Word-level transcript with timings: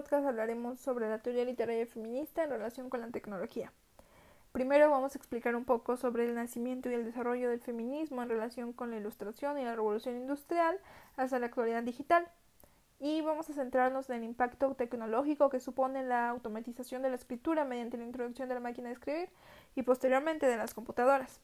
podcast 0.00 0.26
hablaremos 0.26 0.80
sobre 0.80 1.10
la 1.10 1.18
teoría 1.18 1.44
literaria 1.44 1.84
feminista 1.84 2.42
en 2.42 2.48
relación 2.48 2.88
con 2.88 3.02
la 3.02 3.10
tecnología. 3.10 3.70
Primero 4.50 4.88
vamos 4.88 5.14
a 5.14 5.18
explicar 5.18 5.54
un 5.54 5.66
poco 5.66 5.98
sobre 5.98 6.24
el 6.24 6.34
nacimiento 6.34 6.88
y 6.88 6.94
el 6.94 7.04
desarrollo 7.04 7.50
del 7.50 7.60
feminismo 7.60 8.22
en 8.22 8.30
relación 8.30 8.72
con 8.72 8.90
la 8.90 8.96
ilustración 8.96 9.58
y 9.58 9.64
la 9.64 9.74
revolución 9.74 10.16
industrial 10.16 10.78
hasta 11.18 11.38
la 11.38 11.46
actualidad 11.46 11.82
digital. 11.82 12.26
Y 12.98 13.20
vamos 13.20 13.50
a 13.50 13.52
centrarnos 13.52 14.08
en 14.08 14.16
el 14.16 14.24
impacto 14.24 14.74
tecnológico 14.74 15.50
que 15.50 15.60
supone 15.60 16.02
la 16.02 16.30
automatización 16.30 17.02
de 17.02 17.10
la 17.10 17.16
escritura 17.16 17.66
mediante 17.66 17.98
la 17.98 18.04
introducción 18.04 18.48
de 18.48 18.54
la 18.54 18.60
máquina 18.60 18.88
de 18.88 18.94
escribir 18.94 19.28
y 19.74 19.82
posteriormente 19.82 20.46
de 20.46 20.56
las 20.56 20.72
computadoras. 20.72 21.42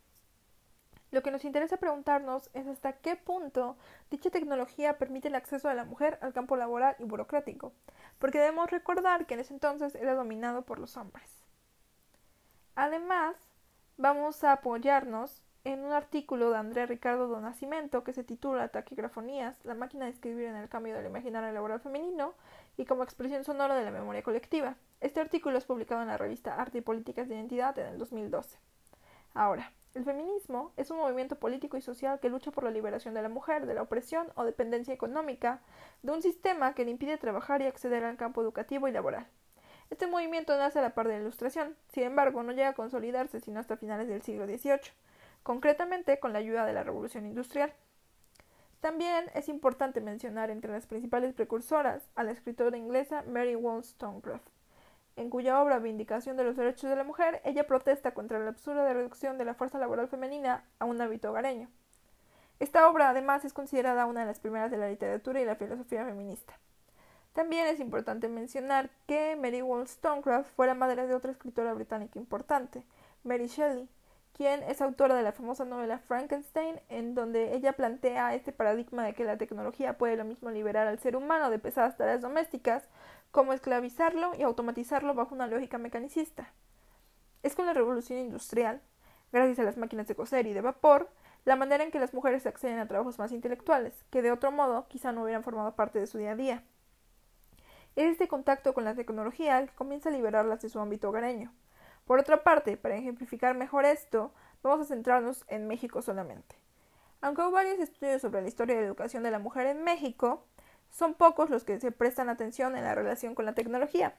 Lo 1.13 1.23
que 1.23 1.31
nos 1.31 1.45
interesa 1.45 1.77
preguntarnos 1.77 2.51
es 2.53 2.67
hasta 2.67 2.95
qué 2.95 3.17
punto 3.17 3.77
dicha 4.11 4.31
tecnología 4.31 4.99
permite 4.99 5.29
el 5.29 5.37
acceso 5.37 5.69
de 5.69 5.75
la 5.75 5.85
mujer 5.85 6.19
al 6.21 6.33
campo 6.33 6.57
laboral 6.57 6.97
y 6.99 7.05
burocrático, 7.05 7.73
porque 8.19 8.39
debemos 8.39 8.71
recordar 8.71 9.27
que 9.27 9.35
en 9.35 9.41
ese 9.41 9.55
entonces 9.55 9.95
era 9.95 10.15
dominado 10.15 10.63
por 10.63 10.79
los 10.79 10.97
hombres. 10.97 11.45
Además, 12.75 13.37
vamos 13.97 14.43
a 14.45 14.53
apoyarnos 14.53 15.43
en 15.65 15.85
un 15.85 15.93
artículo 15.93 16.51
de 16.51 16.59
André 16.59 16.87
Ricardo 16.87 17.27
do 17.27 17.41
Nascimento 17.41 18.05
que 18.05 18.13
se 18.13 18.23
titula 18.23 18.69
Taquigrafonías, 18.69 19.65
la 19.65 19.75
máquina 19.75 20.05
de 20.05 20.13
escribir 20.13 20.47
en 20.47 20.57
el 20.57 20.69
cambio 20.69 20.95
del 20.95 21.07
imaginario 21.07 21.53
laboral 21.53 21.81
femenino 21.81 22.35
y 22.77 22.85
como 22.85 23.03
expresión 23.03 23.43
sonora 23.43 23.75
de 23.75 23.85
la 23.85 23.91
memoria 23.91 24.23
colectiva. 24.23 24.77
Este 25.01 25.21
artículo 25.21 25.59
es 25.59 25.65
publicado 25.65 26.03
en 26.03 26.09
la 26.09 26.19
revista 26.19 26.55
Arte 26.55 26.79
y 26.79 26.83
Políticas 26.83 27.29
de 27.29 27.35
Identidad 27.35 27.77
en 27.79 27.87
el 27.87 27.99
2012. 27.99 28.59
Ahora, 29.35 29.73
el 29.97 30.05
feminismo 30.05 30.73
es 30.77 30.91
un 30.91 30.99
movimiento 30.99 31.37
político 31.37 31.79
y 31.79 31.81
social 31.81 32.21
que 32.21 32.29
lucha 32.29 32.51
por 32.51 32.65
la 32.65 32.71
liberación 32.71 33.15
de 33.15 33.23
la 33.23 33.31
mujer 33.31 33.65
de 33.65 33.73
la 33.73 33.81
opresión 33.81 34.29
o 34.35 34.45
dependencia 34.45 34.93
económica 34.93 35.63
de 36.03 36.13
un 36.13 36.21
sistema 36.21 36.75
que 36.75 36.85
le 36.85 36.91
impide 36.91 37.17
trabajar 37.17 37.63
y 37.63 37.67
acceder 37.67 38.05
al 38.05 38.19
campo 38.19 38.43
educativo 38.43 38.89
y 38.89 38.93
laboral. 38.93 39.27
Este 39.89 40.07
movimiento 40.07 40.57
nace 40.59 40.81
a 40.81 40.83
la 40.83 40.95
par 40.95 41.09
de 41.09 41.15
la 41.15 41.21
Ilustración, 41.21 41.77
sin 41.89 42.03
embargo 42.03 42.43
no 42.43 42.53
llega 42.53 42.69
a 42.69 42.75
consolidarse 42.75 43.41
sino 43.41 43.59
hasta 43.59 43.79
finales 43.79 44.07
del 44.07 44.21
siglo 44.21 44.47
XVIII, 44.47 44.93
concretamente 45.43 46.21
con 46.21 46.35
la 46.35 46.41
ayuda 46.41 46.67
de 46.67 46.75
la 46.75 46.85
Revolución 46.85 47.25
Industrial. 47.25 47.73
También 48.81 49.31
es 49.35 49.49
importante 49.49 50.03
mencionar 50.03 50.51
entre 50.51 50.73
las 50.73 50.87
principales 50.87 51.33
precursoras 51.33 52.11
a 52.17 52.23
la 52.23 52.33
escritora 52.33 52.77
inglesa 52.77 53.25
Mary 53.27 53.55
Wollstonecraft, 53.55 54.47
en 55.17 55.31
cuya 55.31 55.61
obra 55.61 55.79
Vindicación 55.79 56.37
de 56.37 56.45
los 56.45 56.57
Derechos 56.57 56.89
de 56.91 56.97
la 56.97 57.05
Mujer, 57.05 57.41
ella 57.45 57.67
protesta 57.67 58.13
contra 58.15 58.39
la 58.39 58.51
absurda 58.51 58.93
reducción 58.93 59.39
de 59.39 59.45
la 59.45 59.55
fuerza 59.55 59.79
laboral 59.79 60.09
femenina 60.09 60.65
a 60.79 60.85
un 60.85 61.01
hábito 61.01 61.31
hogareño. 61.31 61.69
Esta 62.61 62.89
obra, 62.89 63.11
además, 63.11 63.45
es 63.45 63.53
considerada 63.53 64.07
una 64.07 64.21
de 64.21 64.27
las 64.27 64.41
primeras 64.41 64.71
de 64.71 64.79
la 64.79 64.89
literatura 64.89 65.41
y 65.41 65.45
la 65.45 65.57
filosofía 65.57 66.05
feminista. 66.05 66.59
También 67.33 67.67
es 67.67 67.81
importante 67.81 68.29
mencionar 68.29 68.89
que 69.07 69.37
Mary 69.37 69.61
Wollstonecraft 69.61 70.55
fue 70.55 70.67
la 70.67 70.75
madre 70.75 71.07
de 71.07 71.15
otra 71.15 71.33
escritora 71.33 71.75
británica 71.75 72.19
importante, 72.19 72.87
Mary 73.25 73.47
Shelley, 73.47 73.91
quien 74.37 74.63
es 74.65 74.83
autora 74.83 75.15
de 75.15 75.23
la 75.23 75.33
famosa 75.33 75.65
novela 75.65 75.99
Frankenstein, 75.99 76.79
en 76.91 77.15
donde 77.15 77.55
ella 77.55 77.73
plantea 77.73 78.35
este 78.35 78.53
paradigma 78.53 79.03
de 79.03 79.15
que 79.15 79.25
la 79.25 79.39
tecnología 79.39 79.97
puede 79.97 80.19
lo 80.19 80.27
mismo 80.27 80.51
liberar 80.51 80.87
al 80.87 80.99
ser 80.99 81.17
humano 81.17 81.49
de 81.49 81.59
pesadas 81.59 81.97
tareas 81.97 82.21
domésticas 82.21 82.85
como 83.31 83.55
esclavizarlo 83.55 84.33
y 84.37 84.43
automatizarlo 84.43 85.15
bajo 85.15 85.35
una 85.35 85.47
lógica 85.47 85.79
mecanicista. 85.79 86.53
Es 87.43 87.55
con 87.55 87.65
la 87.65 87.73
revolución 87.73 88.19
industrial, 88.19 88.83
gracias 89.33 89.59
a 89.59 89.63
las 89.63 89.79
máquinas 89.79 90.07
de 90.07 90.15
coser 90.15 90.47
y 90.47 90.53
de 90.53 90.61
vapor, 90.61 91.09
la 91.47 91.57
manera 91.57 91.83
en 91.83 91.91
que 91.91 91.99
las 91.99 92.13
mujeres 92.13 92.45
acceden 92.45 92.79
a 92.79 92.89
trabajos 92.89 93.19
más 93.19 93.33
intelectuales, 93.33 94.05
que 94.11 94.21
de 94.21 94.33
otro 94.33 94.53
modo 94.53 94.87
quizá 94.89 95.13
no 95.13 95.23
hubieran 95.23 95.45
formado 95.45 95.75
parte 95.77 95.99
de 95.99 96.07
su 96.07 96.19
día 96.19 96.33
a 96.33 96.37
día. 96.37 96.63
Es 97.95 98.13
este 98.13 98.29
contacto 98.29 98.75
con 98.75 98.85
la 98.85 98.95
tecnología 98.95 99.59
el 99.61 99.71
que 99.71 99.77
comienza 99.77 100.11
a 100.11 100.13
liberarlas 100.13 100.61
de 100.61 100.69
su 100.69 100.79
ámbito 100.79 101.09
hogareño. 101.09 101.55
Por 102.07 102.21
otra 102.21 102.45
parte, 102.45 102.77
para 102.77 102.97
ejemplificar 102.97 103.57
mejor 103.57 103.85
esto, 103.85 104.33
vamos 104.63 104.81
a 104.81 104.89
centrarnos 104.89 105.45
en 105.49 105.67
México 105.67 106.03
solamente. 106.03 106.55
Aunque 107.21 107.43
hubo 107.43 107.51
varios 107.51 107.81
estudios 107.81 108.23
sobre 108.23 108.43
la 108.43 108.49
historia 108.49 108.77
de 108.77 108.83
la 108.83 108.87
educación 108.87 109.25
de 109.25 109.33
la 109.33 109.41
mujer 109.41 109.67
en 109.67 109.83
México, 109.83 110.47
son 110.89 111.15
pocos 111.15 111.51
los 111.51 111.65
que 111.65 111.81
se 111.81 111.91
prestan 111.91 112.29
atención 112.29 112.77
en 112.77 112.85
la 112.85 112.95
relación 112.95 113.35
con 113.35 113.45
la 113.45 113.55
tecnología. 113.55 114.15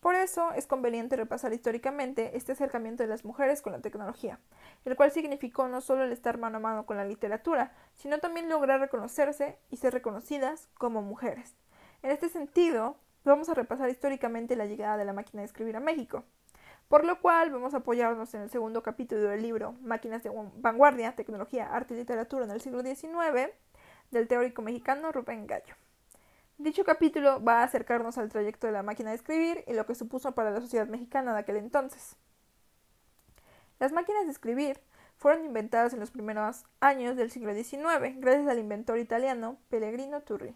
Por 0.00 0.16
eso 0.16 0.50
es 0.54 0.66
conveniente 0.66 1.14
repasar 1.14 1.52
históricamente 1.52 2.36
este 2.36 2.52
acercamiento 2.52 3.04
de 3.04 3.08
las 3.08 3.24
mujeres 3.24 3.62
con 3.62 3.72
la 3.72 3.80
tecnología, 3.80 4.40
el 4.84 4.96
cual 4.96 5.12
significó 5.12 5.68
no 5.68 5.80
solo 5.80 6.02
el 6.02 6.10
estar 6.10 6.38
mano 6.38 6.56
a 6.56 6.60
mano 6.60 6.86
con 6.86 6.96
la 6.96 7.04
literatura, 7.04 7.72
sino 7.94 8.18
también 8.18 8.48
lograr 8.48 8.80
reconocerse 8.80 9.60
y 9.70 9.76
ser 9.76 9.92
reconocidas 9.92 10.68
como 10.74 11.02
mujeres. 11.02 11.54
En 12.02 12.10
este 12.10 12.28
sentido, 12.28 12.96
vamos 13.22 13.48
a 13.48 13.54
repasar 13.54 13.90
históricamente 13.90 14.56
la 14.56 14.66
llegada 14.66 14.96
de 14.96 15.04
la 15.04 15.12
máquina 15.12 15.42
de 15.42 15.46
escribir 15.46 15.76
a 15.76 15.80
México, 15.80 16.24
por 16.92 17.06
lo 17.06 17.22
cual 17.22 17.50
vamos 17.50 17.72
a 17.72 17.78
apoyarnos 17.78 18.34
en 18.34 18.42
el 18.42 18.50
segundo 18.50 18.82
capítulo 18.82 19.22
del 19.22 19.40
libro 19.40 19.72
Máquinas 19.80 20.22
de 20.22 20.30
Vanguardia, 20.58 21.16
Tecnología, 21.16 21.74
Arte 21.74 21.94
y 21.94 21.96
Literatura 21.96 22.44
en 22.44 22.50
el 22.50 22.60
siglo 22.60 22.82
XIX 22.82 23.50
del 24.10 24.28
teórico 24.28 24.60
mexicano 24.60 25.10
Rubén 25.10 25.46
Gallo. 25.46 25.74
Dicho 26.58 26.84
capítulo 26.84 27.42
va 27.42 27.60
a 27.60 27.62
acercarnos 27.62 28.18
al 28.18 28.28
trayecto 28.28 28.66
de 28.66 28.74
la 28.74 28.82
máquina 28.82 29.08
de 29.08 29.16
escribir 29.16 29.64
y 29.66 29.72
lo 29.72 29.86
que 29.86 29.94
supuso 29.94 30.32
para 30.32 30.50
la 30.50 30.60
sociedad 30.60 30.86
mexicana 30.86 31.32
de 31.32 31.40
aquel 31.40 31.56
entonces. 31.56 32.14
Las 33.78 33.92
máquinas 33.92 34.26
de 34.26 34.32
escribir 34.32 34.78
fueron 35.16 35.46
inventadas 35.46 35.94
en 35.94 36.00
los 36.00 36.10
primeros 36.10 36.66
años 36.80 37.16
del 37.16 37.30
siglo 37.30 37.54
XIX 37.54 38.18
gracias 38.18 38.48
al 38.48 38.58
inventor 38.58 38.98
italiano 38.98 39.56
Pellegrino 39.70 40.20
Turri 40.20 40.54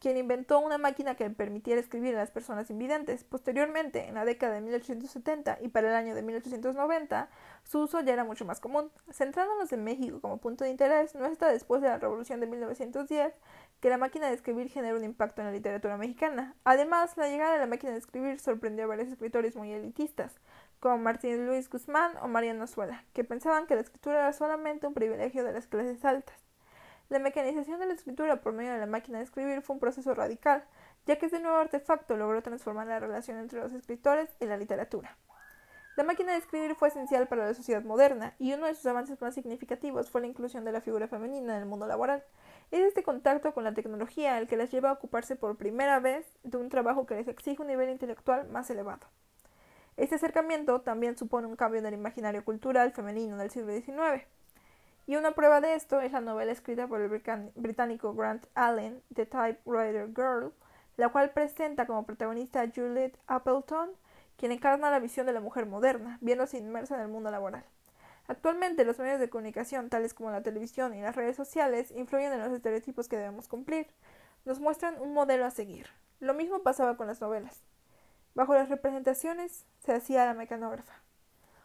quien 0.00 0.16
inventó 0.16 0.58
una 0.58 0.78
máquina 0.78 1.14
que 1.14 1.28
permitiera 1.28 1.78
escribir 1.78 2.16
a 2.16 2.18
las 2.18 2.30
personas 2.30 2.70
invidentes. 2.70 3.22
Posteriormente, 3.22 4.08
en 4.08 4.14
la 4.14 4.24
década 4.24 4.54
de 4.54 4.62
1870 4.62 5.58
y 5.60 5.68
para 5.68 5.90
el 5.90 5.94
año 5.94 6.14
de 6.14 6.22
1890, 6.22 7.28
su 7.64 7.80
uso 7.80 8.00
ya 8.00 8.14
era 8.14 8.24
mucho 8.24 8.46
más 8.46 8.60
común. 8.60 8.90
Centrándonos 9.12 9.72
en 9.72 9.84
México 9.84 10.20
como 10.20 10.38
punto 10.38 10.64
de 10.64 10.70
interés, 10.70 11.14
no 11.14 11.26
es 11.26 11.32
hasta 11.32 11.48
después 11.48 11.82
de 11.82 11.88
la 11.88 11.98
Revolución 11.98 12.40
de 12.40 12.46
1910 12.46 13.34
que 13.80 13.90
la 13.90 13.98
máquina 13.98 14.28
de 14.28 14.34
escribir 14.34 14.70
generó 14.70 14.96
un 14.96 15.04
impacto 15.04 15.42
en 15.42 15.48
la 15.48 15.52
literatura 15.52 15.98
mexicana. 15.98 16.54
Además, 16.64 17.16
la 17.18 17.28
llegada 17.28 17.52
de 17.52 17.58
la 17.58 17.66
máquina 17.66 17.92
de 17.92 17.98
escribir 17.98 18.40
sorprendió 18.40 18.84
a 18.86 18.88
varios 18.88 19.08
escritores 19.08 19.54
muy 19.54 19.70
elitistas, 19.70 20.40
como 20.80 20.96
Martín 20.96 21.46
Luis 21.46 21.68
Guzmán 21.68 22.12
o 22.22 22.28
Mariano 22.28 22.66
Suela, 22.66 23.04
que 23.12 23.22
pensaban 23.22 23.66
que 23.66 23.74
la 23.74 23.82
escritura 23.82 24.20
era 24.20 24.32
solamente 24.32 24.86
un 24.86 24.94
privilegio 24.94 25.44
de 25.44 25.52
las 25.52 25.66
clases 25.66 26.02
altas. 26.06 26.49
La 27.10 27.18
mecanización 27.18 27.80
de 27.80 27.86
la 27.86 27.94
escritura 27.94 28.40
por 28.40 28.52
medio 28.52 28.72
de 28.72 28.78
la 28.78 28.86
máquina 28.86 29.18
de 29.18 29.24
escribir 29.24 29.62
fue 29.62 29.74
un 29.74 29.80
proceso 29.80 30.14
radical, 30.14 30.62
ya 31.06 31.18
que 31.18 31.26
este 31.26 31.40
nuevo 31.40 31.56
artefacto 31.56 32.16
logró 32.16 32.40
transformar 32.40 32.86
la 32.86 33.00
relación 33.00 33.38
entre 33.38 33.58
los 33.58 33.72
escritores 33.72 34.30
y 34.38 34.46
la 34.46 34.56
literatura. 34.56 35.18
La 35.96 36.04
máquina 36.04 36.30
de 36.30 36.38
escribir 36.38 36.76
fue 36.76 36.86
esencial 36.86 37.26
para 37.26 37.46
la 37.46 37.54
sociedad 37.54 37.82
moderna, 37.82 38.36
y 38.38 38.52
uno 38.52 38.66
de 38.66 38.76
sus 38.76 38.86
avances 38.86 39.20
más 39.20 39.34
significativos 39.34 40.08
fue 40.08 40.20
la 40.20 40.28
inclusión 40.28 40.64
de 40.64 40.70
la 40.70 40.80
figura 40.80 41.08
femenina 41.08 41.56
en 41.56 41.62
el 41.62 41.68
mundo 41.68 41.88
laboral. 41.88 42.22
Es 42.70 42.78
este 42.80 43.02
contacto 43.02 43.52
con 43.54 43.64
la 43.64 43.74
tecnología 43.74 44.38
el 44.38 44.46
que 44.46 44.56
las 44.56 44.70
lleva 44.70 44.90
a 44.90 44.92
ocuparse 44.92 45.34
por 45.34 45.56
primera 45.56 45.98
vez 45.98 46.38
de 46.44 46.58
un 46.58 46.68
trabajo 46.68 47.06
que 47.06 47.16
les 47.16 47.26
exige 47.26 47.60
un 47.60 47.66
nivel 47.66 47.90
intelectual 47.90 48.48
más 48.50 48.70
elevado. 48.70 49.08
Este 49.96 50.14
acercamiento 50.14 50.82
también 50.82 51.18
supone 51.18 51.48
un 51.48 51.56
cambio 51.56 51.80
en 51.80 51.86
el 51.86 51.94
imaginario 51.94 52.44
cultural 52.44 52.92
femenino 52.92 53.36
del 53.36 53.50
siglo 53.50 53.72
XIX. 53.72 54.28
Y 55.06 55.16
una 55.16 55.32
prueba 55.32 55.60
de 55.60 55.74
esto 55.74 56.00
es 56.00 56.12
la 56.12 56.20
novela 56.20 56.52
escrita 56.52 56.86
por 56.86 57.00
el 57.00 57.08
británico 57.54 58.14
Grant 58.14 58.46
Allen, 58.54 59.02
The 59.14 59.26
Typewriter 59.26 60.08
Girl, 60.14 60.52
la 60.96 61.08
cual 61.08 61.30
presenta 61.30 61.86
como 61.86 62.06
protagonista 62.06 62.60
a 62.60 62.70
Juliet 62.70 63.16
Appleton, 63.26 63.90
quien 64.36 64.52
encarna 64.52 64.90
la 64.90 65.00
visión 65.00 65.26
de 65.26 65.32
la 65.32 65.40
mujer 65.40 65.66
moderna, 65.66 66.18
viéndose 66.20 66.58
inmersa 66.58 66.94
en 66.94 67.02
el 67.02 67.08
mundo 67.08 67.30
laboral. 67.30 67.64
Actualmente 68.28 68.84
los 68.84 68.98
medios 68.98 69.18
de 69.18 69.28
comunicación, 69.28 69.88
tales 69.88 70.14
como 70.14 70.30
la 70.30 70.42
televisión 70.42 70.94
y 70.94 71.02
las 71.02 71.16
redes 71.16 71.36
sociales, 71.36 71.90
influyen 71.90 72.32
en 72.32 72.40
los 72.40 72.52
estereotipos 72.52 73.08
que 73.08 73.16
debemos 73.16 73.48
cumplir. 73.48 73.88
Nos 74.44 74.60
muestran 74.60 75.00
un 75.00 75.12
modelo 75.12 75.44
a 75.44 75.50
seguir. 75.50 75.88
Lo 76.20 76.32
mismo 76.32 76.62
pasaba 76.62 76.96
con 76.96 77.08
las 77.08 77.20
novelas. 77.20 77.60
Bajo 78.34 78.54
las 78.54 78.68
representaciones 78.68 79.66
se 79.80 79.92
hacía 79.92 80.26
la 80.26 80.34
mecanógrafa. 80.34 81.02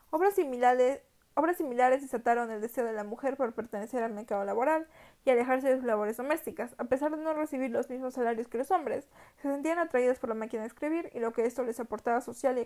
Obras 0.09 0.33
similares 0.33 1.01
Obras 1.37 1.57
similares 1.57 2.01
desataron 2.01 2.49
el 2.49 2.61
deseo 2.61 2.85
de 2.85 2.93
la 2.93 3.03
mujer 3.03 3.35
por 3.35 3.53
pertenecer 3.53 4.01
al 4.01 4.13
mercado 4.13 4.45
laboral 4.45 4.87
y 5.25 5.31
alejarse 5.31 5.67
de 5.67 5.75
sus 5.75 5.83
labores 5.83 6.15
domésticas. 6.15 6.73
A 6.77 6.85
pesar 6.85 7.11
de 7.11 7.21
no 7.21 7.33
recibir 7.33 7.71
los 7.71 7.89
mismos 7.89 8.13
salarios 8.13 8.47
que 8.47 8.57
los 8.57 8.71
hombres, 8.71 9.09
se 9.41 9.49
sentían 9.49 9.77
atraídas 9.77 10.17
por 10.17 10.29
la 10.29 10.35
máquina 10.35 10.61
de 10.61 10.67
escribir 10.67 11.11
y 11.13 11.19
lo 11.19 11.33
que 11.33 11.45
esto 11.45 11.63
les 11.63 11.77
aportaba 11.81 12.21
social 12.21 12.57
y 12.57 12.65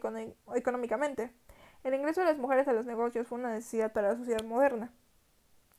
económicamente. 0.55 1.33
El 1.83 1.95
ingreso 1.95 2.21
de 2.21 2.27
las 2.27 2.37
mujeres 2.37 2.67
a 2.67 2.73
los 2.73 2.85
negocios 2.85 3.27
fue 3.27 3.39
una 3.39 3.51
necesidad 3.51 3.91
para 3.91 4.09
la 4.09 4.17
sociedad 4.17 4.43
moderna. 4.43 4.91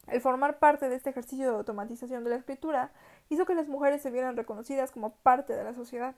El 0.09 0.21
formar 0.21 0.59
parte 0.59 0.89
de 0.89 0.97
este 0.97 1.11
ejercicio 1.11 1.49
de 1.49 1.57
automatización 1.59 2.25
de 2.25 2.31
la 2.31 2.37
escritura 2.37 2.91
hizo 3.29 3.47
que 3.47 3.55
las 3.55 3.69
mujeres 3.69 4.03
se 4.03 4.11
vieran 4.11 4.37
reconocidas 4.37 4.91
como 4.91 5.15
parte 5.15 5.53
de 5.53 5.63
la 5.63 5.75
sociedad. 5.75 6.17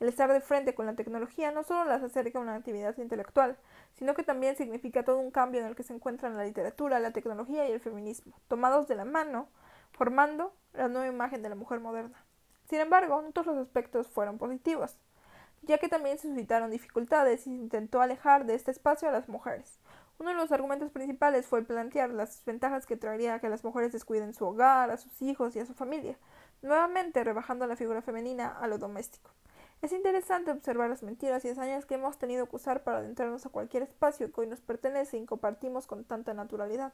El 0.00 0.08
estar 0.08 0.32
de 0.32 0.40
frente 0.40 0.74
con 0.74 0.86
la 0.86 0.94
tecnología 0.94 1.52
no 1.52 1.62
solo 1.62 1.84
las 1.84 2.02
acerca 2.02 2.38
a 2.38 2.42
una 2.42 2.54
actividad 2.54 2.96
intelectual, 2.96 3.58
sino 3.94 4.14
que 4.14 4.22
también 4.22 4.56
significa 4.56 5.04
todo 5.04 5.18
un 5.18 5.30
cambio 5.30 5.60
en 5.60 5.66
el 5.66 5.76
que 5.76 5.82
se 5.82 5.92
encuentran 5.94 6.36
la 6.36 6.44
literatura, 6.44 6.98
la 7.00 7.12
tecnología 7.12 7.68
y 7.68 7.72
el 7.72 7.80
feminismo, 7.80 8.32
tomados 8.48 8.88
de 8.88 8.94
la 8.94 9.04
mano, 9.04 9.48
formando 9.92 10.54
la 10.72 10.88
nueva 10.88 11.06
imagen 11.06 11.42
de 11.42 11.50
la 11.50 11.54
mujer 11.54 11.80
moderna. 11.80 12.24
Sin 12.68 12.80
embargo, 12.80 13.20
no 13.20 13.32
todos 13.32 13.48
los 13.48 13.58
aspectos 13.58 14.08
fueron 14.08 14.38
positivos. 14.38 14.96
ya 15.62 15.76
que 15.78 15.88
también 15.88 16.18
se 16.18 16.28
suscitaron 16.28 16.70
dificultades 16.70 17.42
y 17.42 17.44
se 17.44 17.50
intentó 17.50 18.00
alejar 18.00 18.46
de 18.46 18.54
este 18.54 18.70
espacio 18.70 19.08
a 19.08 19.12
las 19.12 19.28
mujeres. 19.28 19.78
Uno 20.18 20.30
de 20.30 20.36
los 20.36 20.52
argumentos 20.52 20.90
principales 20.90 21.46
fue 21.46 21.62
plantear 21.62 22.10
las 22.10 22.44
ventajas 22.46 22.86
que 22.86 22.96
traería 22.96 23.40
que 23.40 23.48
las 23.50 23.64
mujeres 23.64 23.92
descuiden 23.92 24.34
su 24.34 24.46
hogar, 24.46 24.90
a 24.90 24.96
sus 24.96 25.20
hijos 25.22 25.56
y 25.56 25.60
a 25.60 25.66
su 25.66 25.74
familia, 25.74 26.16
nuevamente 26.62 27.22
rebajando 27.24 27.66
la 27.66 27.76
figura 27.76 28.02
femenina 28.02 28.48
a 28.58 28.66
lo 28.68 28.78
doméstico. 28.78 29.30
Es 29.82 29.92
interesante 29.92 30.50
observar 30.50 30.90
las 30.90 31.02
mentiras 31.02 31.42
y 31.44 31.48
hazañas 31.48 31.86
que 31.86 31.94
hemos 31.94 32.18
tenido 32.18 32.46
que 32.46 32.56
usar 32.56 32.84
para 32.84 32.98
adentrarnos 32.98 33.46
a 33.46 33.48
cualquier 33.48 33.82
espacio 33.82 34.30
que 34.30 34.42
hoy 34.42 34.46
nos 34.46 34.60
pertenece 34.60 35.16
y 35.16 35.24
compartimos 35.24 35.86
con 35.86 36.04
tanta 36.04 36.34
naturalidad. 36.34 36.92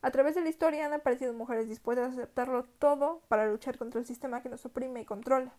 A 0.00 0.10
través 0.10 0.34
de 0.34 0.40
la 0.40 0.48
historia 0.48 0.86
han 0.86 0.94
aparecido 0.94 1.34
mujeres 1.34 1.68
dispuestas 1.68 2.06
a 2.06 2.12
aceptarlo 2.12 2.64
todo 2.78 3.20
para 3.28 3.46
luchar 3.46 3.76
contra 3.76 4.00
el 4.00 4.06
sistema 4.06 4.40
que 4.40 4.48
nos 4.48 4.64
oprime 4.64 5.02
y 5.02 5.04
controla. 5.04 5.52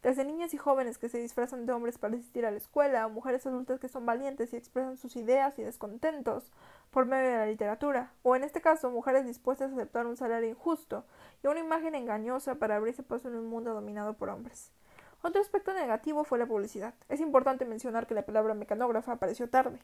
Desde 0.00 0.24
niñas 0.24 0.54
y 0.54 0.56
jóvenes 0.56 0.98
que 0.98 1.08
se 1.08 1.18
disfrazan 1.18 1.66
de 1.66 1.72
hombres 1.72 1.98
para 1.98 2.14
asistir 2.14 2.46
a 2.46 2.52
la 2.52 2.58
escuela, 2.58 3.04
o 3.04 3.10
mujeres 3.10 3.44
adultas 3.44 3.80
que 3.80 3.88
son 3.88 4.06
valientes 4.06 4.52
y 4.52 4.56
expresan 4.56 4.98
sus 4.98 5.16
ideas 5.16 5.58
y 5.58 5.64
descontentos 5.64 6.52
por 6.92 7.06
medio 7.06 7.30
de 7.30 7.38
la 7.38 7.46
literatura, 7.46 8.12
o 8.22 8.36
en 8.36 8.44
este 8.44 8.60
caso, 8.60 8.92
mujeres 8.92 9.26
dispuestas 9.26 9.72
a 9.72 9.74
aceptar 9.74 10.06
un 10.06 10.16
salario 10.16 10.48
injusto 10.48 11.04
y 11.42 11.48
una 11.48 11.58
imagen 11.58 11.96
engañosa 11.96 12.54
para 12.54 12.76
abrirse 12.76 13.02
paso 13.02 13.26
en 13.26 13.34
un 13.34 13.48
mundo 13.48 13.74
dominado 13.74 14.14
por 14.14 14.28
hombres. 14.28 14.70
Otro 15.20 15.40
aspecto 15.40 15.72
negativo 15.74 16.22
fue 16.24 16.38
la 16.38 16.46
publicidad. 16.46 16.94
Es 17.08 17.20
importante 17.20 17.64
mencionar 17.64 18.06
que 18.06 18.14
la 18.14 18.24
palabra 18.24 18.54
mecanógrafa 18.54 19.12
apareció 19.12 19.50
tarde. 19.50 19.80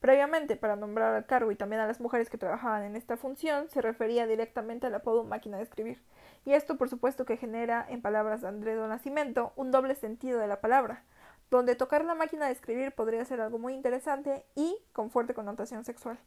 Previamente, 0.00 0.56
para 0.56 0.76
nombrar 0.76 1.14
al 1.14 1.26
cargo 1.26 1.50
y 1.50 1.56
también 1.56 1.80
a 1.80 1.86
las 1.86 2.00
mujeres 2.00 2.30
que 2.30 2.38
trabajaban 2.38 2.84
en 2.84 2.96
esta 2.96 3.16
función, 3.16 3.68
se 3.68 3.80
refería 3.80 4.26
directamente 4.26 4.86
al 4.86 4.94
apodo 4.94 5.24
máquina 5.24 5.56
de 5.56 5.64
escribir. 5.64 6.02
Y 6.44 6.52
esto, 6.52 6.76
por 6.76 6.88
supuesto, 6.88 7.24
que 7.24 7.36
genera, 7.36 7.84
en 7.88 8.02
palabras 8.02 8.42
de 8.42 8.48
André 8.48 8.74
do 8.74 8.86
Nascimento, 8.86 9.52
un 9.56 9.72
doble 9.72 9.96
sentido 9.96 10.38
de 10.38 10.46
la 10.46 10.60
palabra, 10.60 11.02
donde 11.50 11.74
tocar 11.74 12.04
la 12.04 12.14
máquina 12.14 12.46
de 12.46 12.52
escribir 12.52 12.92
podría 12.92 13.24
ser 13.24 13.40
algo 13.40 13.58
muy 13.58 13.74
interesante 13.74 14.44
y 14.54 14.78
con 14.92 15.10
fuerte 15.10 15.34
connotación 15.34 15.84
sexual. 15.84 16.18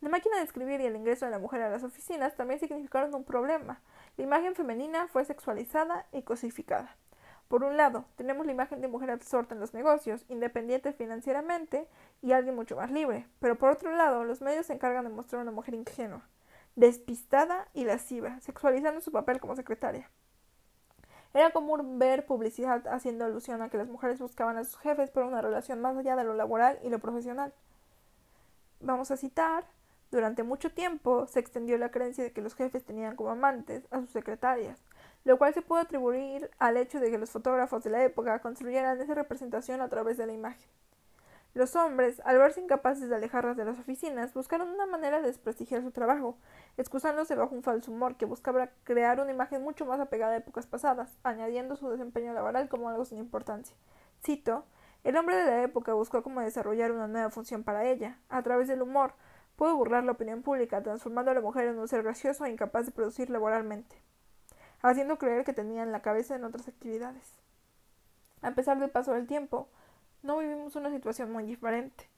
La 0.00 0.08
máquina 0.08 0.36
de 0.36 0.44
escribir 0.44 0.80
y 0.80 0.86
el 0.86 0.96
ingreso 0.96 1.24
de 1.24 1.30
la 1.30 1.38
mujer 1.38 1.62
a 1.62 1.70
las 1.70 1.84
oficinas 1.84 2.36
también 2.36 2.60
significaron 2.60 3.14
un 3.14 3.24
problema. 3.24 3.80
La 4.16 4.24
imagen 4.24 4.54
femenina 4.54 5.08
fue 5.08 5.24
sexualizada 5.24 6.06
y 6.12 6.22
cosificada. 6.22 6.96
Por 7.52 7.64
un 7.64 7.76
lado, 7.76 8.06
tenemos 8.16 8.46
la 8.46 8.52
imagen 8.52 8.80
de 8.80 8.88
mujer 8.88 9.10
absorta 9.10 9.54
en 9.54 9.60
los 9.60 9.74
negocios, 9.74 10.24
independiente 10.30 10.94
financieramente 10.94 11.86
y 12.22 12.32
alguien 12.32 12.54
mucho 12.54 12.76
más 12.76 12.90
libre, 12.90 13.28
pero 13.40 13.58
por 13.58 13.68
otro 13.68 13.94
lado, 13.94 14.24
los 14.24 14.40
medios 14.40 14.64
se 14.64 14.72
encargan 14.72 15.04
de 15.04 15.10
mostrar 15.10 15.40
a 15.40 15.42
una 15.42 15.52
mujer 15.52 15.74
ingenua, 15.74 16.26
despistada 16.76 17.68
y 17.74 17.84
lasciva, 17.84 18.40
sexualizando 18.40 19.02
su 19.02 19.12
papel 19.12 19.38
como 19.38 19.54
secretaria. 19.54 20.10
Era 21.34 21.50
común 21.50 21.98
ver 21.98 22.24
publicidad 22.24 22.88
haciendo 22.88 23.26
alusión 23.26 23.60
a 23.60 23.68
que 23.68 23.76
las 23.76 23.88
mujeres 23.88 24.18
buscaban 24.18 24.56
a 24.56 24.64
sus 24.64 24.78
jefes 24.78 25.10
por 25.10 25.24
una 25.24 25.42
relación 25.42 25.78
más 25.82 25.94
allá 25.98 26.16
de 26.16 26.24
lo 26.24 26.32
laboral 26.32 26.78
y 26.82 26.88
lo 26.88 27.00
profesional. 27.00 27.52
Vamos 28.80 29.10
a 29.10 29.18
citar 29.18 29.66
durante 30.12 30.42
mucho 30.42 30.70
tiempo 30.70 31.26
se 31.26 31.40
extendió 31.40 31.78
la 31.78 31.90
creencia 31.90 32.22
de 32.22 32.32
que 32.32 32.42
los 32.42 32.54
jefes 32.54 32.84
tenían 32.84 33.16
como 33.16 33.30
amantes 33.30 33.86
a 33.90 34.00
sus 34.00 34.10
secretarias, 34.10 34.78
lo 35.24 35.38
cual 35.38 35.54
se 35.54 35.62
puede 35.62 35.82
atribuir 35.82 36.50
al 36.58 36.76
hecho 36.76 37.00
de 37.00 37.10
que 37.10 37.18
los 37.18 37.30
fotógrafos 37.30 37.84
de 37.84 37.90
la 37.90 38.02
época 38.04 38.40
construyeran 38.40 39.00
esa 39.00 39.14
representación 39.14 39.80
a 39.80 39.88
través 39.88 40.16
de 40.16 40.26
la 40.26 40.32
imagen. 40.32 40.68
Los 41.54 41.76
hombres, 41.76 42.22
al 42.24 42.38
verse 42.38 42.62
incapaces 42.62 43.10
de 43.10 43.14
alejarlas 43.14 43.58
de 43.58 43.66
las 43.66 43.78
oficinas, 43.78 44.32
buscaron 44.32 44.70
una 44.70 44.86
manera 44.86 45.20
de 45.20 45.26
desprestigiar 45.26 45.82
su 45.82 45.90
trabajo, 45.90 46.38
excusándose 46.78 47.34
bajo 47.34 47.54
un 47.54 47.62
falso 47.62 47.92
humor 47.92 48.16
que 48.16 48.24
buscaba 48.24 48.70
crear 48.84 49.20
una 49.20 49.32
imagen 49.32 49.62
mucho 49.62 49.84
más 49.84 50.00
apegada 50.00 50.32
a 50.32 50.38
épocas 50.38 50.66
pasadas, 50.66 51.18
añadiendo 51.22 51.76
su 51.76 51.90
desempeño 51.90 52.32
laboral 52.32 52.70
como 52.70 52.88
algo 52.88 53.04
sin 53.04 53.18
importancia. 53.18 53.76
Cito, 54.24 54.64
el 55.04 55.16
hombre 55.16 55.36
de 55.36 55.44
la 55.44 55.62
época 55.62 55.92
buscó 55.92 56.22
cómo 56.22 56.40
desarrollar 56.40 56.90
una 56.90 57.06
nueva 57.06 57.28
función 57.28 57.64
para 57.64 57.84
ella, 57.84 58.18
a 58.30 58.42
través 58.42 58.66
del 58.66 58.80
humor, 58.80 59.12
pudo 59.56 59.76
burlar 59.76 60.04
la 60.04 60.12
opinión 60.12 60.42
pública, 60.42 60.82
transformando 60.82 61.32
a 61.32 61.34
la 61.34 61.42
mujer 61.42 61.66
en 61.66 61.78
un 61.78 61.86
ser 61.86 62.02
gracioso 62.02 62.46
e 62.46 62.50
incapaz 62.50 62.86
de 62.86 62.92
producir 62.92 63.28
laboralmente 63.28 64.00
haciendo 64.90 65.18
creer 65.18 65.44
que 65.44 65.52
tenían 65.52 65.92
la 65.92 66.02
cabeza 66.02 66.34
en 66.34 66.44
otras 66.44 66.68
actividades. 66.68 67.40
A 68.42 68.50
pesar 68.52 68.80
del 68.80 68.90
paso 68.90 69.12
del 69.12 69.26
tiempo, 69.26 69.68
no 70.22 70.38
vivimos 70.38 70.76
una 70.76 70.90
situación 70.90 71.32
muy 71.32 71.44
diferente. 71.44 72.08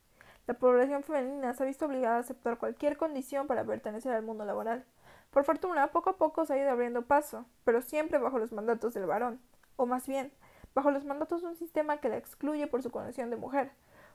La 0.46 0.54
población 0.54 1.02
femenina 1.02 1.54
se 1.54 1.62
ha 1.62 1.66
visto 1.66 1.86
obligada 1.86 2.16
a 2.16 2.20
aceptar 2.20 2.58
cualquier 2.58 2.96
condición 2.96 3.46
para 3.46 3.64
pertenecer 3.64 4.12
al 4.12 4.22
mundo 4.22 4.44
laboral. 4.44 4.84
Por 5.30 5.44
fortuna, 5.44 5.88
poco 5.88 6.10
a 6.10 6.16
poco 6.16 6.44
se 6.44 6.54
ha 6.54 6.58
ido 6.58 6.70
abriendo 6.70 7.02
paso, 7.02 7.46
pero 7.64 7.82
siempre 7.82 8.18
bajo 8.18 8.38
los 8.38 8.52
mandatos 8.52 8.94
del 8.94 9.06
varón, 9.06 9.40
o 9.76 9.86
más 9.86 10.06
bien, 10.06 10.32
bajo 10.74 10.90
los 10.90 11.04
mandatos 11.04 11.42
de 11.42 11.48
un 11.48 11.56
sistema 11.56 11.98
que 11.98 12.08
la 12.08 12.18
excluye 12.18 12.66
por 12.66 12.82
su 12.82 12.90
condición 12.90 13.30
de 13.30 13.36
mujer, 13.36 13.70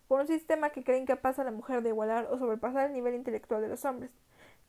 por 0.07 0.22
un 0.22 0.28
sistema 0.28 0.69
que 0.69 0.84
cree 0.84 0.98
incapaz 0.98 1.40
a 1.40 1.44
la 1.44 1.51
mujer 1.51 1.81
de 1.81 1.90
igualar 1.90 2.28
o 2.31 2.38
sobrepasar 2.38 2.88
el 2.88 2.94
nivel 2.94 3.16
intelectual 3.16 3.62
de 3.62 3.68
los 3.68 3.86
hombres, 3.86 4.12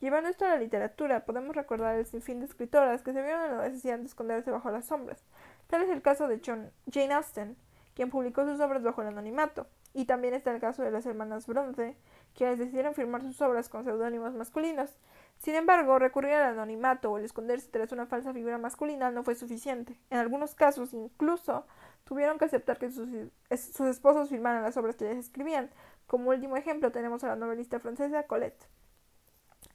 Llevando 0.01 0.31
esto 0.31 0.47
a 0.47 0.49
la 0.49 0.57
literatura, 0.57 1.27
podemos 1.27 1.55
recordar 1.55 1.97
el 1.97 2.07
sinfín 2.07 2.41
de 2.41 2.47
escritoras 2.47 3.03
que 3.03 3.13
se 3.13 3.23
vieron 3.23 3.51
en 3.51 3.59
la 3.59 3.69
necesidad 3.69 3.99
de 3.99 4.07
esconderse 4.07 4.51
bajo 4.51 4.71
las 4.71 4.87
sombras. 4.87 5.23
Tal 5.67 5.83
es 5.83 5.91
el 5.91 6.01
caso 6.01 6.27
de 6.27 6.41
Jane 6.41 7.13
Austen, 7.13 7.57
quien 7.95 8.09
publicó 8.09 8.47
sus 8.47 8.59
obras 8.61 8.83
bajo 8.83 9.03
el 9.03 9.09
anonimato, 9.09 9.67
y 9.93 10.07
también 10.07 10.33
está 10.33 10.53
el 10.53 10.61
caso 10.61 10.83
de 10.83 10.91
las 10.91 11.05
hermanas 11.05 11.47
Bronte, 11.47 11.97
quienes 12.35 12.59
decidieron 12.59 12.95
firmar 12.95 13.21
sus 13.21 13.43
obras 13.43 13.69
con 13.69 13.85
seudónimos 13.85 14.33
masculinos. 14.33 14.99
Sin 15.37 15.55
embargo, 15.55 15.99
recurrir 15.99 16.33
al 16.33 16.53
anonimato 16.53 17.11
o 17.11 17.19
el 17.19 17.25
esconderse 17.25 17.69
tras 17.71 17.93
una 17.93 18.07
falsa 18.07 18.33
figura 18.33 18.57
masculina 18.57 19.11
no 19.11 19.23
fue 19.23 19.35
suficiente. 19.35 20.01
En 20.09 20.17
algunos 20.17 20.55
casos, 20.55 20.95
incluso, 20.95 21.67
tuvieron 22.05 22.39
que 22.39 22.47
aceptar 22.47 22.79
que 22.79 22.91
sus, 22.91 23.09
sus 23.51 23.87
esposos 23.87 24.31
firmaran 24.31 24.63
las 24.63 24.79
obras 24.79 24.97
que 24.97 25.05
ellas 25.05 25.27
escribían. 25.27 25.71
Como 26.07 26.31
último 26.31 26.57
ejemplo 26.57 26.91
tenemos 26.91 27.23
a 27.25 27.29
la 27.29 27.37
novelista 27.37 27.81
francesa 27.81 28.23
Colette. 28.23 28.67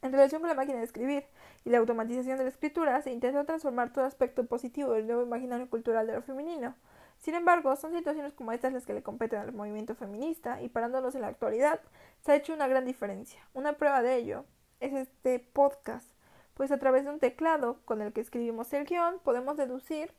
En 0.02 0.12
relación 0.12 0.40
con 0.40 0.48
la 0.48 0.54
máquina 0.54 0.78
de 0.78 0.84
escribir 0.84 1.24
y 1.64 1.70
la 1.70 1.78
automatización 1.78 2.38
de 2.38 2.44
la 2.44 2.50
escritura, 2.50 3.00
se 3.02 3.10
intentó 3.10 3.44
transformar 3.44 3.92
todo 3.92 4.04
aspecto 4.04 4.44
positivo 4.46 4.92
del 4.92 5.06
nuevo 5.06 5.22
imaginario 5.22 5.68
cultural 5.68 6.06
de 6.06 6.14
lo 6.14 6.22
femenino. 6.22 6.74
Sin 7.18 7.34
embargo, 7.34 7.74
son 7.76 7.92
situaciones 7.92 8.34
como 8.34 8.52
estas 8.52 8.72
las 8.72 8.86
que 8.86 8.94
le 8.94 9.02
competen 9.02 9.40
al 9.40 9.52
movimiento 9.52 9.94
feminista 9.94 10.60
y 10.62 10.68
parándonos 10.68 11.14
en 11.14 11.22
la 11.22 11.28
actualidad, 11.28 11.80
se 12.20 12.32
ha 12.32 12.36
hecho 12.36 12.54
una 12.54 12.68
gran 12.68 12.84
diferencia. 12.84 13.40
Una 13.54 13.74
prueba 13.74 14.02
de 14.02 14.16
ello 14.16 14.44
es 14.80 14.92
este 14.92 15.38
podcast, 15.40 16.08
pues 16.54 16.70
a 16.70 16.78
través 16.78 17.04
de 17.04 17.10
un 17.10 17.18
teclado 17.18 17.80
con 17.84 18.02
el 18.02 18.12
que 18.12 18.20
escribimos 18.20 18.72
el 18.72 18.84
guion 18.84 19.18
podemos 19.24 19.56
deducir 19.56 20.12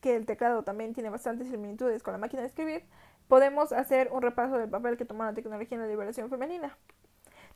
que 0.00 0.16
el 0.16 0.26
teclado 0.26 0.62
también 0.62 0.94
tiene 0.94 1.10
bastantes 1.10 1.48
similitudes 1.48 2.02
con 2.02 2.12
la 2.12 2.18
máquina 2.18 2.42
de 2.42 2.48
escribir, 2.48 2.84
podemos 3.28 3.72
hacer 3.72 4.08
un 4.12 4.22
repaso 4.22 4.56
del 4.56 4.70
papel 4.70 4.96
que 4.96 5.04
tomó 5.04 5.24
la 5.24 5.34
tecnología 5.34 5.76
en 5.76 5.82
la 5.82 5.88
liberación 5.88 6.30
femenina. 6.30 6.76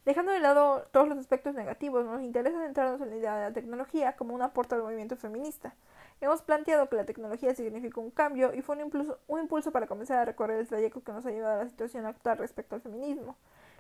Dejando 0.05 0.33
de 0.33 0.41
lado 0.41 0.87
todos 0.93 1.09
los 1.09 1.17
aspectos 1.17 1.55
negativos, 1.55 2.05
nos 2.05 2.21
interesa 2.21 2.61
centrarnos 2.61 3.01
en 3.01 3.09
la 3.09 3.17
idea 3.17 3.37
de 3.37 3.49
la 3.49 3.53
tecnología 3.55 4.17
como 4.17 4.35
un 4.35 4.43
aporte 4.43 4.75
al 4.75 4.83
movimiento 4.83 5.17
feminista. 5.17 5.75
Hemos 6.21 6.43
planteado 6.43 6.91
que 6.91 6.97
la 6.97 7.07
tecnología 7.07 7.55
significa 7.55 8.01
un 8.01 8.11
cambio 8.11 8.53
y 8.53 8.61
fue 8.61 8.77
un 8.77 8.83
impulso, 8.83 9.19
un 9.29 9.41
impulso 9.41 9.73
para 9.73 9.87
comenzar 9.87 10.19
a 10.19 10.25
recorrer 10.27 10.61
el 10.61 10.69
trayecto 10.69 11.03
que 11.03 11.13
nos 11.13 11.25
ha 11.25 11.31
llevado 11.31 11.61
a 11.61 11.65
la 11.65 11.71
situación 11.71 12.05
actual 12.05 12.37
respecto 12.37 12.75
al 12.75 12.83
feminismo. 12.83 13.37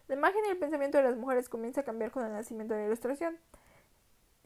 La 0.08 0.14
imagen 0.14 0.42
y 0.46 0.48
el 0.48 0.56
pensamiento 0.56 0.96
de 0.96 1.04
las 1.04 1.16
mujeres 1.16 1.50
comienza 1.50 1.82
a 1.82 1.84
cambiar 1.84 2.10
con 2.10 2.24
el 2.24 2.32
nacimiento 2.32 2.72
de 2.72 2.80
la 2.80 2.86
ilustración. 2.86 3.38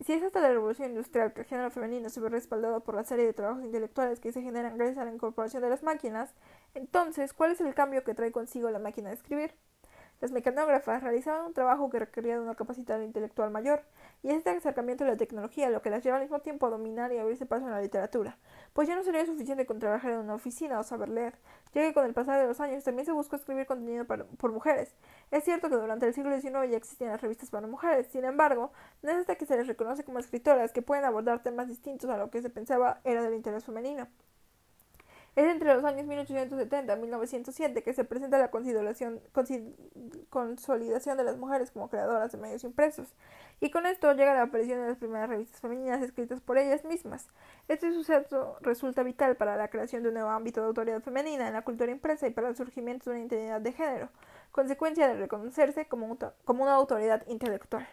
Si 0.00 0.12
es 0.12 0.22
hasta 0.22 0.40
la 0.40 0.48
revolución 0.48 0.90
industrial 0.90 1.32
que 1.32 1.40
el 1.40 1.46
género 1.46 1.70
femenino 1.70 2.08
se 2.08 2.20
ve 2.20 2.28
respaldado 2.28 2.80
por 2.80 2.96
la 2.96 3.04
serie 3.04 3.24
de 3.24 3.32
trabajos 3.32 3.64
intelectuales 3.64 4.18
que 4.18 4.32
se 4.32 4.42
generan 4.42 4.76
gracias 4.76 4.98
a 4.98 5.04
la 5.04 5.12
incorporación 5.12 5.62
de 5.62 5.70
las 5.70 5.84
máquinas, 5.84 6.34
entonces, 6.74 7.32
¿cuál 7.32 7.52
es 7.52 7.60
el 7.60 7.74
cambio 7.74 8.02
que 8.02 8.14
trae 8.14 8.32
consigo 8.32 8.70
la 8.70 8.78
máquina 8.78 9.10
de 9.10 9.16
escribir? 9.16 9.54
Las 10.20 10.32
mecanógrafas 10.32 11.00
realizaban 11.00 11.46
un 11.46 11.54
trabajo 11.54 11.90
que 11.90 12.00
requería 12.00 12.34
de 12.34 12.40
una 12.40 12.56
capacidad 12.56 13.00
intelectual 13.00 13.52
mayor, 13.52 13.82
y 14.24 14.30
este 14.30 14.50
acercamiento 14.50 15.04
a 15.04 15.06
la 15.06 15.16
tecnología 15.16 15.70
lo 15.70 15.80
que 15.80 15.90
las 15.90 16.02
lleva 16.02 16.16
al 16.16 16.22
mismo 16.22 16.40
tiempo 16.40 16.66
a 16.66 16.70
dominar 16.70 17.12
y 17.12 17.18
abrirse 17.18 17.46
paso 17.46 17.66
en 17.66 17.70
la 17.70 17.80
literatura, 17.80 18.36
pues 18.72 18.88
ya 18.88 18.96
no 18.96 19.04
sería 19.04 19.24
suficiente 19.26 19.64
con 19.64 19.78
trabajar 19.78 20.10
en 20.10 20.18
una 20.18 20.34
oficina 20.34 20.80
o 20.80 20.82
saber 20.82 21.08
leer, 21.08 21.38
ya 21.72 21.82
que 21.82 21.94
con 21.94 22.04
el 22.04 22.14
pasar 22.14 22.40
de 22.40 22.48
los 22.48 22.58
años 22.60 22.82
también 22.82 23.06
se 23.06 23.12
buscó 23.12 23.36
escribir 23.36 23.66
contenido 23.66 24.06
por 24.06 24.52
mujeres. 24.52 24.96
Es 25.30 25.44
cierto 25.44 25.68
que 25.70 25.76
durante 25.76 26.06
el 26.06 26.14
siglo 26.14 26.34
XIX 26.34 26.68
ya 26.68 26.76
existían 26.76 27.10
las 27.10 27.20
revistas 27.20 27.50
para 27.50 27.68
mujeres, 27.68 28.08
sin 28.08 28.24
embargo, 28.24 28.72
no 29.02 29.10
es 29.10 29.18
hasta 29.18 29.36
que 29.36 29.46
se 29.46 29.56
les 29.56 29.68
reconoce 29.68 30.02
como 30.02 30.18
escritoras 30.18 30.72
que 30.72 30.82
pueden 30.82 31.04
abordar 31.04 31.44
temas 31.44 31.68
distintos 31.68 32.10
a 32.10 32.16
lo 32.16 32.30
que 32.30 32.42
se 32.42 32.50
pensaba 32.50 33.00
era 33.04 33.22
del 33.22 33.34
interés 33.34 33.64
femenino. 33.64 34.08
Es 35.36 35.46
entre 35.46 35.72
los 35.72 35.84
años 35.84 36.06
1870 36.06 36.96
y 36.96 37.00
1907 37.00 37.82
que 37.82 37.92
se 37.92 38.04
presenta 38.04 38.38
la 38.38 38.50
consolidación, 38.50 39.20
de 41.16 41.24
las 41.24 41.36
mujeres 41.36 41.70
como 41.70 41.88
creadoras 41.88 42.32
de 42.32 42.38
medios 42.38 42.64
impresos, 42.64 43.14
y 43.60 43.70
con 43.70 43.86
esto 43.86 44.12
llega 44.14 44.34
la 44.34 44.42
aparición 44.42 44.80
de 44.80 44.88
las 44.88 44.98
primeras 44.98 45.28
revistas 45.28 45.60
femeninas 45.60 46.02
escritas 46.02 46.40
por 46.40 46.58
ellas 46.58 46.84
mismas. 46.84 47.28
Este 47.68 47.92
suceso 47.92 48.56
resulta 48.62 49.04
vital 49.04 49.36
para 49.36 49.56
la 49.56 49.68
creación 49.68 50.02
de 50.02 50.08
un 50.08 50.14
nuevo 50.14 50.30
ámbito 50.30 50.60
de 50.60 50.66
autoridad 50.66 51.02
femenina 51.02 51.46
en 51.46 51.54
la 51.54 51.62
cultura 51.62 51.92
impresa 51.92 52.26
y 52.26 52.30
para 52.30 52.48
el 52.48 52.56
surgimiento 52.56 53.10
de 53.10 53.16
una 53.16 53.26
identidad 53.26 53.60
de 53.60 53.72
género, 53.72 54.08
consecuencia 54.50 55.06
de 55.06 55.14
reconocerse 55.14 55.86
como 55.86 56.16
una 56.46 56.74
autoridad 56.74 57.24
intelectual. 57.28 57.86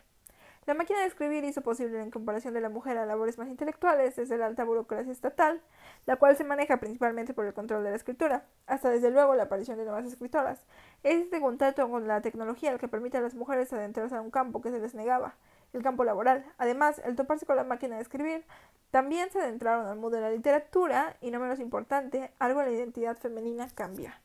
La 0.66 0.74
máquina 0.74 1.00
de 1.02 1.06
escribir 1.06 1.44
hizo 1.44 1.62
posible 1.62 2.00
la 2.00 2.06
incorporación 2.06 2.56
de 2.56 2.62
la 2.62 2.70
mujer 2.70 2.98
a 2.98 3.06
labores 3.06 3.38
más 3.38 3.48
intelectuales, 3.50 4.16
desde 4.16 4.36
la 4.36 4.48
alta 4.48 4.64
burocracia 4.64 5.12
estatal, 5.12 5.62
la 6.08 6.16
cual 6.16 6.36
se 6.36 6.44
maneja 6.44 6.78
principalmente 6.78 7.36
por 7.36 7.46
el 7.46 7.54
control 7.54 7.84
de 7.84 7.92
la 7.92 7.96
escritura, 7.96 8.46
hasta 8.66 8.90
desde 8.90 9.12
luego 9.12 9.36
la 9.36 9.44
aparición 9.44 9.78
de 9.78 9.84
nuevas 9.84 10.06
escritoras. 10.06 10.66
Es 11.04 11.22
este 11.22 11.40
contacto 11.40 11.88
con 11.88 12.08
la 12.08 12.22
tecnología 12.22 12.72
el 12.72 12.80
que 12.80 12.88
permite 12.88 13.18
a 13.18 13.22
las 13.22 13.36
mujeres 13.36 13.72
adentrarse 13.74 14.16
a 14.16 14.22
un 14.22 14.32
campo 14.32 14.64
que 14.64 14.72
se 14.72 14.80
les 14.80 14.96
negaba, 14.96 15.36
el 15.74 15.84
campo 15.84 16.04
laboral. 16.04 16.44
Además, 16.58 17.00
el 17.06 17.16
toparse 17.16 17.46
con 17.46 17.58
la 17.58 17.64
máquina 17.64 17.98
de 17.98 18.02
escribir, 18.02 18.44
también 18.90 19.30
se 19.30 19.40
adentraron 19.40 19.86
al 19.86 19.98
mundo 19.98 20.18
de 20.18 20.22
la 20.22 20.32
literatura 20.32 21.16
y, 21.22 21.30
no 21.30 21.40
menos 21.40 21.60
importante, 21.60 22.32
algo 22.40 22.62
en 22.62 22.72
la 22.72 22.74
identidad 22.74 23.18
femenina 23.18 23.68
cambia. 23.76 24.20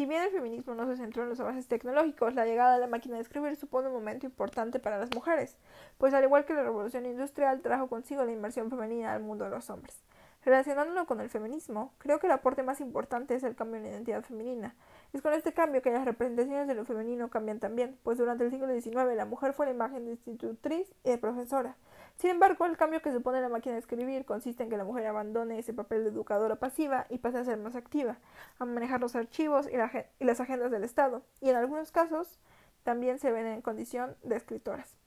Si 0.00 0.06
bien 0.06 0.22
el 0.22 0.30
feminismo 0.30 0.74
no 0.74 0.86
se 0.86 0.96
centró 0.96 1.24
en 1.24 1.28
los 1.28 1.40
avances 1.40 1.68
tecnológicos, 1.68 2.32
la 2.32 2.46
llegada 2.46 2.72
de 2.72 2.80
la 2.80 2.86
máquina 2.86 3.16
de 3.16 3.20
escribir 3.20 3.54
supone 3.56 3.88
un 3.88 3.92
momento 3.92 4.24
importante 4.24 4.78
para 4.78 4.96
las 4.96 5.14
mujeres, 5.14 5.58
pues 5.98 6.14
al 6.14 6.24
igual 6.24 6.46
que 6.46 6.54
la 6.54 6.62
revolución 6.62 7.04
industrial 7.04 7.60
trajo 7.60 7.86
consigo 7.86 8.24
la 8.24 8.32
inmersión 8.32 8.70
femenina 8.70 9.12
al 9.12 9.22
mundo 9.22 9.44
de 9.44 9.50
los 9.50 9.68
hombres. 9.68 10.02
Relacionándolo 10.42 11.04
con 11.04 11.20
el 11.20 11.28
feminismo, 11.28 11.92
creo 11.98 12.18
que 12.18 12.28
el 12.28 12.32
aporte 12.32 12.62
más 12.62 12.80
importante 12.80 13.34
es 13.34 13.42
el 13.42 13.54
cambio 13.54 13.76
en 13.76 13.82
la 13.82 13.90
identidad 13.90 14.22
femenina. 14.22 14.74
Es 15.12 15.20
con 15.20 15.34
este 15.34 15.52
cambio 15.52 15.82
que 15.82 15.90
las 15.90 16.06
representaciones 16.06 16.66
de 16.66 16.74
lo 16.74 16.86
femenino 16.86 17.28
cambian 17.28 17.60
también, 17.60 17.98
pues 18.02 18.16
durante 18.16 18.44
el 18.44 18.50
siglo 18.50 18.68
XIX 18.68 19.14
la 19.14 19.26
mujer 19.26 19.52
fue 19.52 19.66
la 19.66 19.72
imagen 19.72 20.06
de 20.06 20.12
institutriz 20.12 20.94
y 21.04 21.10
de 21.10 21.18
profesora. 21.18 21.76
Sin 22.20 22.28
embargo, 22.28 22.66
el 22.66 22.76
cambio 22.76 23.00
que 23.00 23.12
supone 23.12 23.40
la 23.40 23.48
máquina 23.48 23.76
de 23.76 23.78
escribir 23.78 24.26
consiste 24.26 24.62
en 24.62 24.68
que 24.68 24.76
la 24.76 24.84
mujer 24.84 25.06
abandone 25.06 25.58
ese 25.58 25.72
papel 25.72 26.04
de 26.04 26.10
educadora 26.10 26.56
pasiva 26.56 27.06
y 27.08 27.16
pase 27.16 27.38
a 27.38 27.44
ser 27.46 27.56
más 27.56 27.74
activa, 27.76 28.18
a 28.58 28.66
manejar 28.66 29.00
los 29.00 29.16
archivos 29.16 29.66
y, 29.66 29.76
y 30.22 30.24
las 30.26 30.38
agendas 30.38 30.70
del 30.70 30.84
Estado, 30.84 31.22
y 31.40 31.48
en 31.48 31.56
algunos 31.56 31.90
casos 31.92 32.38
también 32.82 33.18
se 33.18 33.32
ven 33.32 33.46
en 33.46 33.62
condición 33.62 34.18
de 34.22 34.36
escritoras. 34.36 34.98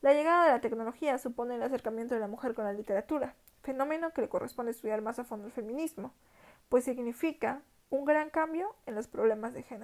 La 0.00 0.14
llegada 0.14 0.44
de 0.44 0.52
la 0.52 0.60
tecnología 0.60 1.18
supone 1.18 1.56
el 1.56 1.62
acercamiento 1.64 2.14
de 2.14 2.20
la 2.20 2.28
mujer 2.28 2.54
con 2.54 2.64
la 2.64 2.72
literatura, 2.72 3.34
fenómeno 3.64 4.12
que 4.12 4.20
le 4.20 4.28
corresponde 4.28 4.70
estudiar 4.70 5.02
más 5.02 5.18
a 5.18 5.24
fondo 5.24 5.46
el 5.46 5.52
feminismo, 5.52 6.14
pues 6.68 6.84
significa 6.84 7.62
un 7.90 8.04
gran 8.04 8.30
cambio 8.30 8.76
en 8.86 8.94
los 8.94 9.08
problemas 9.08 9.54
de 9.54 9.64
género. 9.64 9.78